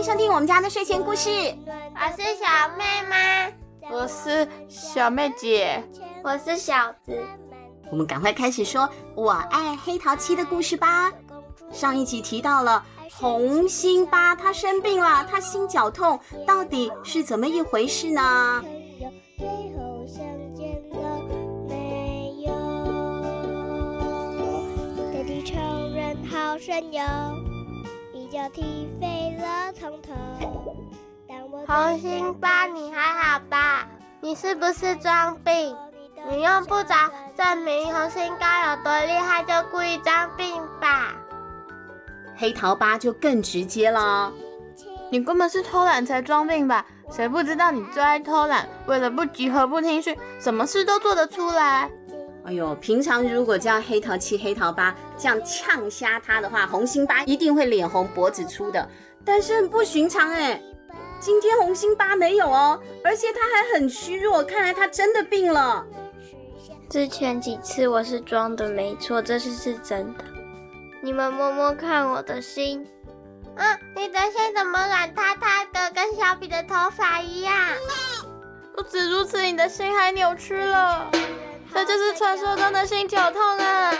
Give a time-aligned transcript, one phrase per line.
[0.00, 1.28] 迎收听我们家的睡前故事。
[1.28, 2.46] 我是小
[2.78, 3.50] 妹妈，
[3.90, 5.84] 我是小妹姐，
[6.24, 7.22] 我是小子。
[7.90, 11.12] 我们赶快开始说我爱黑桃七的故事吧。
[11.70, 12.82] 上一集提到了
[13.12, 18.64] 红心八，他生病了，他心绞痛，到底是怎么一回事呢？
[19.36, 21.20] 最后相见了
[21.68, 22.54] 没有？
[25.12, 25.56] 爹地仇
[25.94, 27.04] 人好神勇，
[28.40, 30.14] 一脚踢飞了从头。
[31.66, 33.86] 红心八，你还好吧？
[34.22, 35.76] 你是不是装病？
[36.26, 36.94] 你用不着
[37.36, 41.12] 证明红心高有多厉害，就故意装病吧？
[42.34, 44.32] 黑桃八就更直接了，
[45.10, 46.86] 你根本是偷懒才装病吧？
[47.10, 51.90] 谁不知道你最爱偷懒，为了不集合不听训，什么事都做得出来。
[52.44, 58.88] 哎呦，平常如果叫黑桃七、黑桃八这样呛瞎他的话，红心八一定会脸红脖子粗的。
[59.24, 60.60] 但是很不寻常哎，
[61.20, 65.84] 今天红心八没有哦，而且他还很虚弱，看来他真的病了。
[66.88, 70.24] 之前几次我是装的没错，这次是真的。
[71.02, 72.86] 你们摸摸看我的心，
[73.56, 77.54] 嗯，你的心怎么软塌塌的，跟小比的头发一样？
[78.74, 81.10] 不止如此，你的心还扭曲了，
[81.72, 83.94] 这就是传说中的心绞痛啊！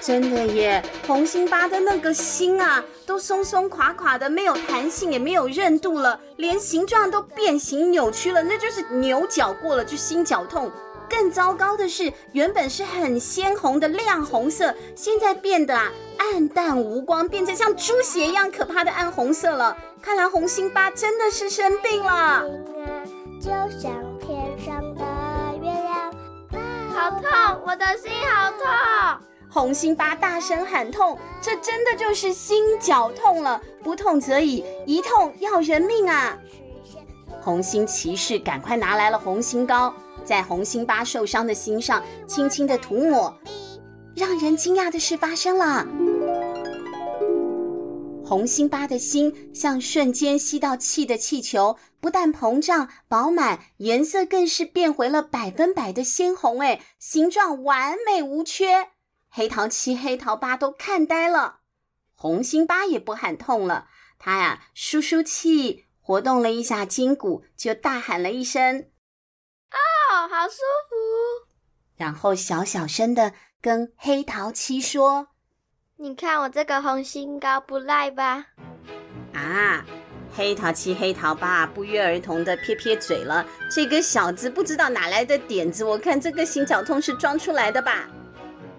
[0.00, 10.70] 真的耶，红心巴的那个心啊，都松松垮垮的，没有弹性，也没有韧度了，连形状都变形扭曲了，那就是牛角过了就心绞痛。
[11.08, 19.76] 更糟糕的是，原本是很鲜红的亮红色，现在变得啊暗淡无光，变成像猪血一样可怕的暗红色了。
[20.00, 22.44] 看来红心巴真的是生病了。
[27.02, 29.26] 好痛，我的心好痛！
[29.50, 36.38] 红心八大声喊痛，这真的就是心绞痛了，不痛则已，一痛要人命啊！
[37.40, 39.92] 红心骑士赶快拿来了红心膏。
[40.24, 43.36] 在红心八受伤的心上轻轻的涂抹，
[44.14, 45.84] 让人惊讶的事发生了。
[48.32, 58.88] 红心八的心像瞬间吸到气的气球，不但膨胀饱满，颜色更是变回了百分百的鲜红，哎，形状完美无缺。
[59.28, 61.58] 黑桃七、黑桃八都看呆了。
[62.14, 63.88] 红心八也不喊痛了，
[64.18, 68.88] 他呀舒舒气，活动了一下筋骨，就大喊了一声。
[69.70, 70.54] 哦，好舒
[70.88, 71.52] 服。
[71.96, 75.28] 然后小小声的跟黑桃七说
[76.02, 78.46] ：“你看我这个红心膏不赖吧？”
[79.34, 79.84] 啊，
[80.34, 83.46] 黑桃七、黑桃八不约而同的撇撇嘴了。
[83.70, 88.08] 这个小子不知道哪来的点子，我看这个心绞痛是装出来的吧。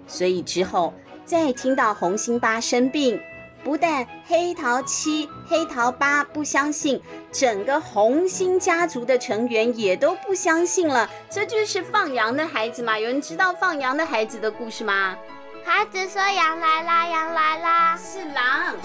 [0.05, 3.17] 所以之后再听到红心八生病。
[3.63, 7.01] 不但黑桃七、黑桃八不相信，
[7.31, 11.09] 整个红心家族的成员也都不相信了。
[11.29, 12.99] 这就是放羊的孩子吗？
[12.99, 15.15] 有人知道放羊的孩子的故事吗？
[15.65, 18.75] 孩子说：“羊来啦，羊来啦，是狼。”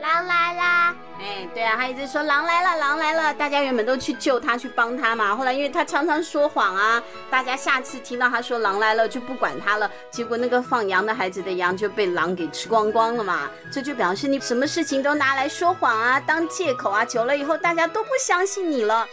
[0.00, 0.94] 狼来啦！
[1.18, 3.34] 哎，对啊，他一直说狼来了，狼来了。
[3.34, 5.34] 大家原本都去救他，去帮他嘛。
[5.34, 9.90] 后来因为他常常说谎啊，大家下次听到他说狼来了就不管他了。
[10.08, 13.50] 结果那个放羊的孩子的羊就被狼给吃光光了嘛。
[13.72, 19.04] 这就表示你什么事情都拿来说谎啊，当借口啊，久了以后大家都不相信你了。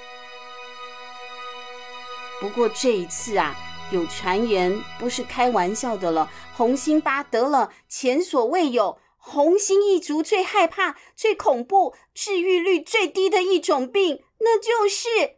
[2.40, 3.56] 不过这一次啊，
[3.92, 8.98] 有传言不是开玩笑的了，红心八得了前所未有。
[9.18, 15.38] 红心一族最害怕、最恐怖、治愈率最低的一种病，那就是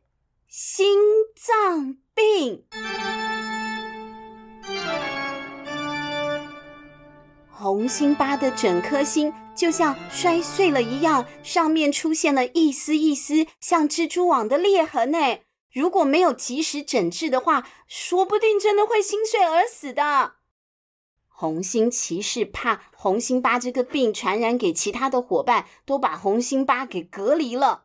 [0.50, 1.00] 心
[1.34, 2.66] 脏病。
[7.50, 15.16] 红心八的整颗心就像摔碎了一样，上面出现了一丝一丝像蜘蛛网的裂痕。
[15.16, 15.44] 哎，
[15.77, 20.33] 如果没有及时诊治的话，说不定真的会心碎而死的。
[21.27, 27.83] 红心骑士怕红心八这个病传染给其他的伙伴，都把红心八给隔离了。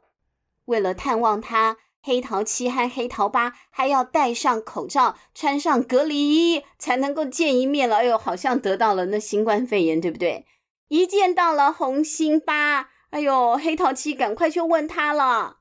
[0.64, 7.96] 为了探望他，黑桃七和黑桃八还要戴上口罩，穿上隔离衣，才能够见一面了。
[7.96, 10.46] 哎呦，好像得到了那新冠肺炎，对不对？
[10.88, 15.58] 一见到了红心八，哎呦，黑桃七赶快去问他了：“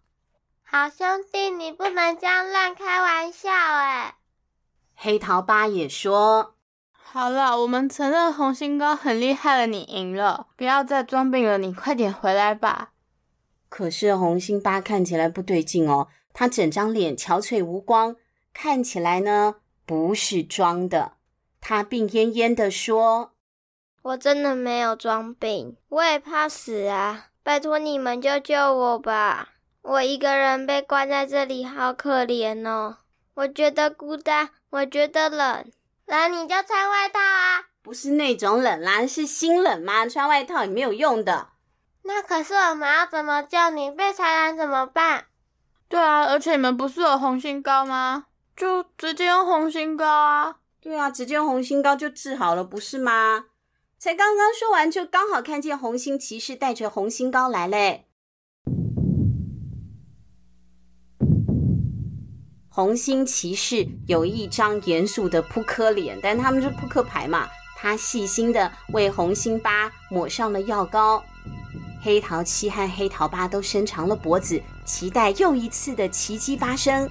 [0.73, 4.15] 好兄弟，你不能这样乱开玩笑哎！”
[4.95, 6.55] 黑桃八也说。
[6.93, 12.93] 好了，我们承认红心哥很厉害了，你赢了，不要再装病了，你快点回来吧。
[13.67, 18.15] 可是红心八看起来不对劲哦，他整张脸憔悴无光，
[18.53, 21.15] 看起来呢不是装的。
[21.59, 23.33] 他病恹恹的说
[24.03, 27.25] ：“我真的没有装病，我也怕死啊。
[27.43, 29.49] 拜托你们救救我吧！
[29.81, 32.97] 我一个人被关在这里，好可怜哦。
[33.33, 35.65] 我觉得孤单，我觉得冷。
[36.05, 37.65] 那你就穿外套啊！
[37.81, 40.07] 不是那种冷啦，是心冷吗？
[40.07, 41.47] 穿外套也没有用的。
[42.03, 43.89] 那可是我们要怎么救你？
[43.89, 45.25] 被传染怎么办？
[45.87, 48.25] 对啊，而且你们不是有红心膏吗？
[48.55, 50.57] 就直接用红心膏啊！
[50.79, 53.45] 对啊，直接用红心膏就治好了，不是吗？
[53.97, 58.07] 才刚刚说完，就刚好看见红心骑士带着红心膏来嘞。
[62.73, 67.45] 红心骑士有一张严肃的扑克脸，但他们是扑克牌嘛。
[67.75, 71.21] 他细心的为红心八抹上了药膏。
[72.01, 77.09] 黑桃七和黑桃八都伸长了脖子，期待又一次的奇迹发生。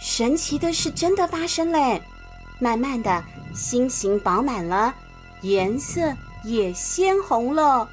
[0.00, 2.02] 神奇的事真的发生嘞！
[2.58, 3.22] 慢慢的，
[3.54, 4.92] 心形饱满了，
[5.42, 7.88] 颜色也鲜红了。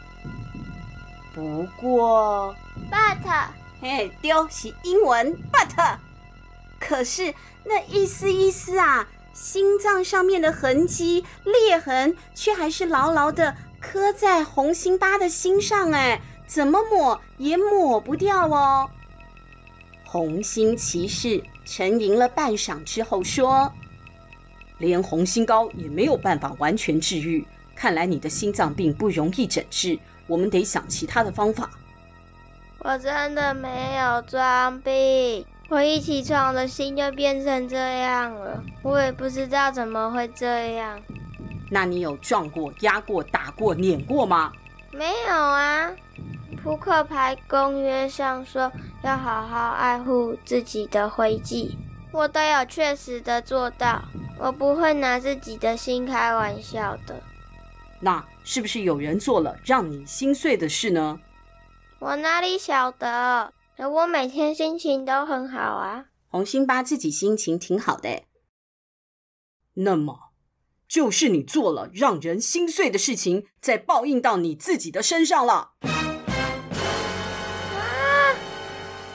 [1.36, 2.56] 不过
[2.90, 3.50] ，but，
[3.80, 5.98] 嘿，丢是英文，but。
[6.79, 7.33] 可是
[7.63, 18.89] 那一丝一丝啊，心脏上面的痕迹裂痕，却还是牢牢的刻在红心巴的心上，哎，怎么抹也抹不掉哦。
[20.06, 23.71] 红心骑士沉吟了半晌之后说
[24.79, 27.45] ：“连红心膏也没有办法完全治愈，
[27.75, 31.69] 看来你的心脏病不容易诊治，我们得想其他的方法。”
[32.79, 35.45] 我真的没有装病。
[35.69, 40.98] 我一起床，我的心就变成这样了，我也不知道怎么会这样。
[41.69, 44.54] 那你有撞过、压过、打过、碾过吗？
[44.92, 45.92] 没有啊。
[46.64, 48.72] 扑克牌公约上说
[49.04, 51.78] 要好好爱护自己的徽记，
[52.12, 54.02] 我都有确实的做到。
[54.40, 57.16] 我不会拿自己的心开玩笑的。
[58.00, 61.20] 那是不是有人做了让你心碎的事呢？
[62.00, 63.52] 我哪里晓得？
[63.85, 66.07] 我每天心情都很好啊。
[66.25, 68.24] 红心巴自己心情挺好的。
[69.75, 70.33] 那么，
[70.88, 75.74] 就是你做了让人心碎的事情，再报应到你自己的身上了。
[77.71, 78.35] 啊！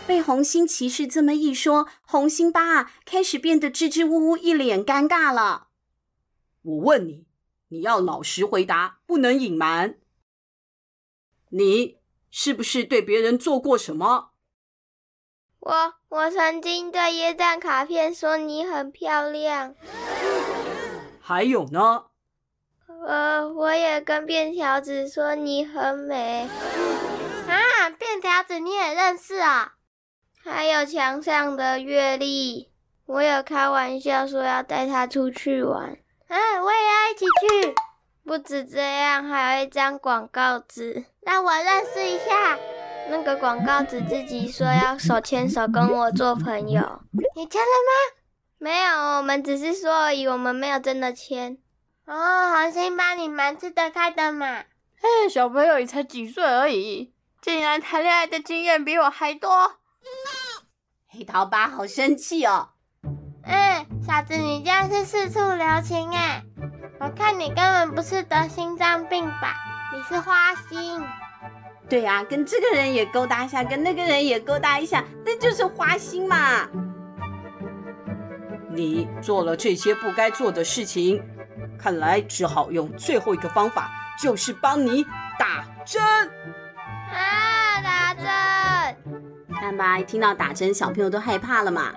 [0.06, 5.68] 被红心骑士这么一说，红心巴啊开始变得支支吾吾，一脸尴尬了。
[6.62, 7.26] 我问你，
[7.68, 9.98] 你要老实回答，不能隐瞒。
[11.50, 11.98] 你
[12.30, 14.31] 是不是对别人做过什么？
[15.64, 19.76] 我我曾经对耶诞卡片说你很漂亮，
[21.22, 22.06] 还有呢？
[23.06, 26.48] 呃，我也跟便条子说你很美。
[27.46, 29.74] 啊，便条子你也认识啊？
[30.42, 32.68] 还有墙上的月历，
[33.06, 35.96] 我有开玩笑说要带他出去玩。
[36.26, 37.74] 嗯，我也要一起去。
[38.24, 42.58] 不止这样，还有一张广告纸，让我认识一下。
[43.12, 47.02] 那个广告纸自己说要手牵手跟我做朋友，
[47.36, 48.16] 你签了吗？
[48.56, 51.58] 没有，我们只是说而已，我们没有真的签。
[52.06, 54.64] 哦，红心巴，你蛮吃得开的嘛。
[54.98, 59.50] 嘿，小朋友你才几岁而已，竟然谈恋爱的经验比我还多。
[61.06, 62.70] 黑桃八好生气哦。
[63.44, 66.44] 嗯，小子，你这样是四处留情哎。
[66.98, 69.54] 我看你根本不是得心脏病吧？
[69.94, 71.04] 你是花心。
[71.88, 76.68] 对啊，跟这个人也勾搭一下，跟那个人也勾搭一下，那就是花心嘛。
[78.70, 81.22] 你做了这些不该做的事情，
[81.78, 85.04] 看来只好用最后一个方法，就是帮你
[85.38, 86.02] 打针。
[87.12, 88.96] 啊，打针！
[89.60, 91.92] 看吧，一听到打针，小朋友都害怕了嘛。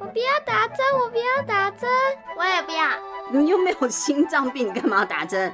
[0.00, 1.90] 我不要打针，我不要打针，
[2.38, 2.88] 我也不要。
[3.30, 5.52] 你又没有心脏病，你干嘛要打针？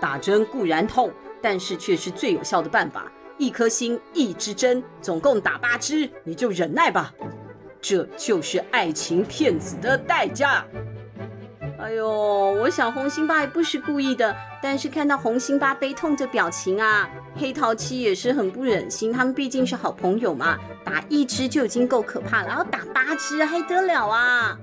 [0.00, 1.12] 打针固然痛。
[1.48, 3.04] 但是却是最有效的办法，
[3.38, 7.14] 一颗心一支针，总共打八支，你就忍耐吧。
[7.80, 10.64] 这就是爱情骗子的代价。
[11.78, 12.08] 哎呦，
[12.54, 19.12] 我想红心巴也不是故意的，但是看到红心巴悲痛的表情啊，黑桃七也是很不忍心。
[19.12, 24.58] 他们毕竟是好朋友嘛，打一支就已经够可怕了，然后打八支还得了啊？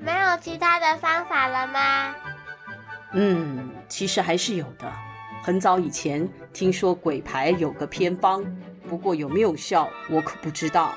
[0.00, 2.12] 没有其他的方法了吗？
[3.12, 4.92] 嗯，其实还是有的。
[5.48, 8.44] 很早以前听说鬼牌有个偏方，
[8.86, 10.92] 不过有没有效我可不知道。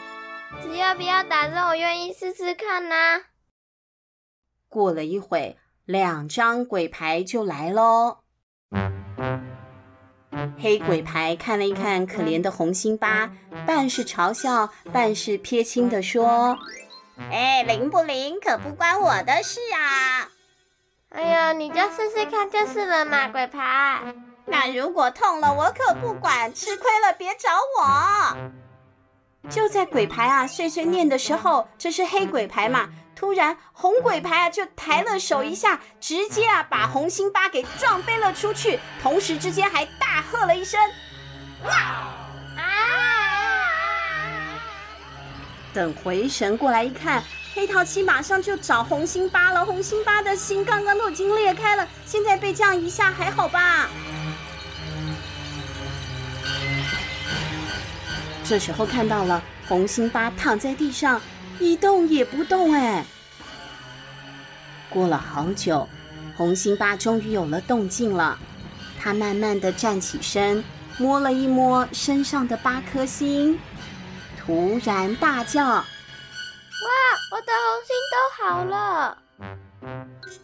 [0.62, 3.22] 只要不要打针，我愿意试试看呐、啊。
[4.68, 5.56] 过了一会，
[5.86, 8.18] 两张鬼牌就来喽。
[10.60, 13.32] 黑鬼牌看了一看可怜的红心巴，
[13.66, 16.58] 半是嘲笑，半是撇清的说
[17.32, 20.30] ：“哎，灵不灵可不关我的事啊。”
[21.08, 24.14] 哎呀，你就试试看就是了嘛，鬼牌。
[24.52, 28.36] 那如果痛了，我可不管，吃亏了别找我。
[29.50, 32.90] 就在鬼牌啊碎碎念的时候，这是黑鬼牌嘛？
[33.16, 40.80] 突然红鬼牌啊就抬了手一下，直接啊把红心八给撞飞了出去，同时之间还大喝了一声
[41.64, 41.72] ：“哇！”
[42.60, 42.68] 啊！
[45.74, 47.24] 等回神过来一看。
[47.54, 53.90] 黑桃七马上就找红心八了，红心八的心刚刚都已经裂开了，现在被这样一下还好吧？
[58.46, 61.22] 这时候看到了红心八躺在地上
[61.60, 63.06] 一动也不动，哎，
[64.90, 65.88] 过了好久，
[66.38, 68.40] 红心八终于有了动静了，
[68.98, 70.64] 他慢慢的站起身，
[70.98, 73.60] 摸了一摸身上的八颗星，
[74.40, 75.84] 突然大叫。
[76.92, 79.18] 哇，我的红心都好了！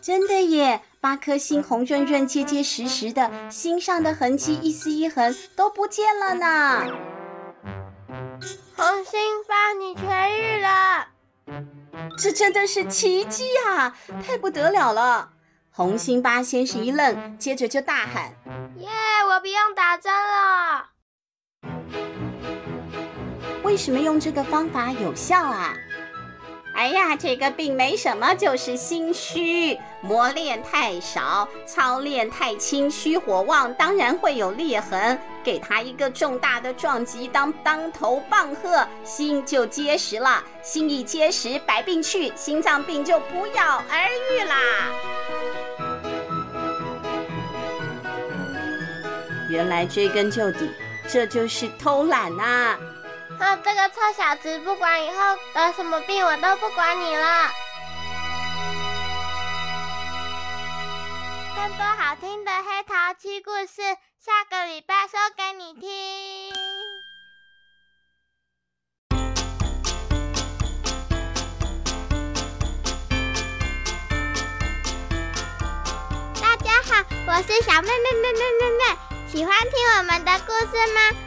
[0.02, 6.86] 真的耶，八颗星红润润、结结实实的，心上的痕迹一丝一横都不见了呢。
[8.76, 11.08] 红心八，你痊愈了！
[12.18, 15.32] 这真的是奇迹啊，太不得了了！
[15.72, 18.34] 红心八先是一愣，接着就大喊
[18.80, 18.88] ：“耶，
[19.30, 20.92] 我不用打针了！”
[23.64, 25.76] 为什么用这个方法有效啊？
[26.78, 35.20] 哎呀，这个病没什么，就是心虚，磨练太少，操练太轻，虚火旺，当然会有裂痕。
[35.44, 40.44] 给他一个重大的撞击当当头棒喝，心就结实了。
[40.62, 44.56] 心一结实，百病去，心脏病就不药而愈啦。
[49.50, 50.70] 原来追根究底，
[51.08, 52.80] 这就是偷懒呐、啊。
[53.40, 57.52] 啊，这个臭小子，不管以后得什么病，我都不管你了。
[61.56, 63.82] 更多好听的黑桃七故事，
[64.20, 66.52] 下个礼拜说给你听。
[76.42, 78.84] 大家好，我是小妹妹妹妹妹妹，
[79.32, 81.27] 喜欢听我们的故事吗？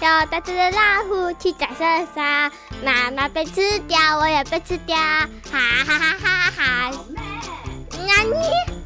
[0.00, 2.50] 有大只的老虎骑在身上，
[2.84, 6.90] 妈妈被吃掉，我也被吃掉，哈哈哈哈哈！
[7.90, 8.81] 那你？